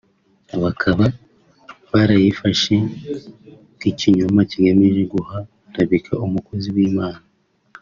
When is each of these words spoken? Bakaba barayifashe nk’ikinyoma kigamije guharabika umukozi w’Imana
Bakaba 0.63 1.05
barayifashe 1.91 2.75
nk’ikinyoma 3.75 4.41
kigamije 4.49 5.01
guharabika 5.13 6.11
umukozi 6.25 6.67
w’Imana 6.75 7.23